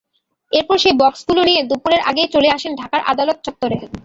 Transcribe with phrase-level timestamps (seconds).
[0.51, 3.77] এরপর সেই বক্সগুলো নিয়ে দুপুরের আগেই চলে আসেন ঢাকার আদালত চত্বরে।